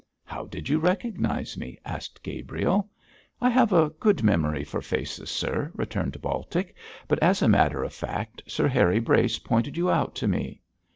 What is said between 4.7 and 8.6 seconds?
faces, sir,' returned Baltic, 'but, as a matter of fact,